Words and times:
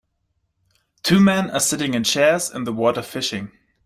Two 1.03 1.19
men 1.19 1.51
are 1.51 1.59
sitting 1.59 1.93
in 1.93 2.03
chairs 2.03 2.49
in 2.49 2.63
the 2.63 2.73
water 2.73 3.03
fishing 3.03 3.51